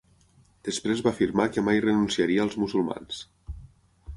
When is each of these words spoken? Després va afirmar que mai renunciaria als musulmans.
Després 0.69 1.03
va 1.07 1.11
afirmar 1.11 1.45
que 1.57 1.65
mai 1.67 1.81
renunciaria 1.85 2.47
als 2.47 2.59
musulmans. 2.63 3.21